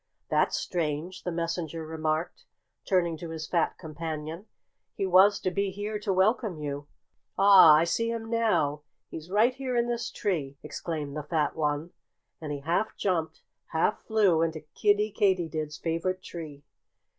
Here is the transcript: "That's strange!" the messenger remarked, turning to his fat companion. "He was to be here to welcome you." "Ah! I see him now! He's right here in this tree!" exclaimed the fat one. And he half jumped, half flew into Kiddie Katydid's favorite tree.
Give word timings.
"That's 0.29 0.57
strange!" 0.57 1.21
the 1.25 1.31
messenger 1.31 1.85
remarked, 1.85 2.45
turning 2.85 3.17
to 3.17 3.29
his 3.29 3.45
fat 3.45 3.77
companion. 3.77 4.47
"He 4.95 5.05
was 5.05 5.39
to 5.41 5.51
be 5.51 5.69
here 5.69 5.99
to 5.99 6.11
welcome 6.11 6.57
you." 6.57 6.87
"Ah! 7.37 7.75
I 7.75 7.83
see 7.83 8.09
him 8.09 8.27
now! 8.27 8.81
He's 9.11 9.29
right 9.29 9.53
here 9.53 9.77
in 9.77 9.87
this 9.87 10.09
tree!" 10.09 10.57
exclaimed 10.63 11.15
the 11.15 11.21
fat 11.21 11.55
one. 11.55 11.91
And 12.41 12.51
he 12.51 12.61
half 12.61 12.97
jumped, 12.97 13.41
half 13.73 14.01
flew 14.01 14.41
into 14.41 14.61
Kiddie 14.73 15.11
Katydid's 15.15 15.77
favorite 15.77 16.23
tree. 16.23 16.63